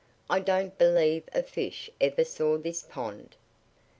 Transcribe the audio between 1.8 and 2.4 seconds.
ever